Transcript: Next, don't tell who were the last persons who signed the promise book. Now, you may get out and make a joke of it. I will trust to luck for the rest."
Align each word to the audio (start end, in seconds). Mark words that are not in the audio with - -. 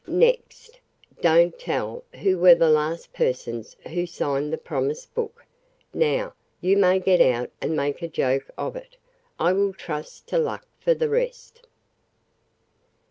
Next, 0.07 0.79
don't 1.21 1.59
tell 1.59 2.03
who 2.21 2.39
were 2.39 2.55
the 2.55 2.71
last 2.71 3.13
persons 3.13 3.77
who 3.87 4.07
signed 4.07 4.51
the 4.51 4.57
promise 4.57 5.05
book. 5.05 5.45
Now, 5.93 6.33
you 6.59 6.75
may 6.75 6.97
get 6.99 7.21
out 7.21 7.51
and 7.61 7.75
make 7.75 8.01
a 8.01 8.07
joke 8.07 8.49
of 8.57 8.75
it. 8.75 8.97
I 9.37 9.53
will 9.53 9.73
trust 9.73 10.25
to 10.29 10.39
luck 10.39 10.65
for 10.79 10.95
the 10.95 11.07
rest." 11.07 11.67